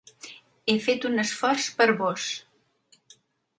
He 0.73 0.77
fet 0.85 1.05
un 1.09 1.25
esforç 1.25 1.69
per 1.83 1.89
vós. 2.01 2.27